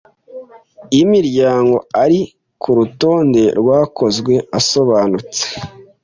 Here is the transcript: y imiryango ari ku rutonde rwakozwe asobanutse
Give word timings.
y 0.95 0.97
imiryango 1.05 1.75
ari 2.03 2.19
ku 2.61 2.69
rutonde 2.77 3.43
rwakozwe 3.59 4.33
asobanutse 4.59 5.43